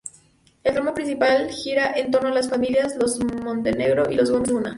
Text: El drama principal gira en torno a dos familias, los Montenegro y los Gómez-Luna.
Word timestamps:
El 0.63 0.73
drama 0.73 0.95
principal 0.95 1.47
gira 1.51 1.91
en 1.95 2.09
torno 2.09 2.29
a 2.29 2.33
dos 2.33 2.49
familias, 2.49 2.95
los 2.95 3.19
Montenegro 3.23 4.09
y 4.09 4.15
los 4.15 4.31
Gómez-Luna. 4.31 4.69